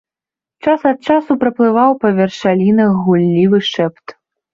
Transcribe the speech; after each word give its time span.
Час 0.67 0.85
ад 0.91 0.97
часу 1.09 1.35
праплываў 1.43 1.91
па 2.05 2.09
вершалінах 2.21 2.97
гуллівы 3.03 3.59
шэпт. 3.71 4.05